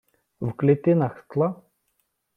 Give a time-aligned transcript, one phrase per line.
[0.41, 1.55] В клітинах скла...